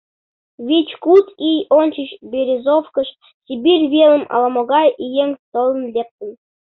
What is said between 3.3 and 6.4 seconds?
Сибирь велым ала-могай еҥ толын лектын.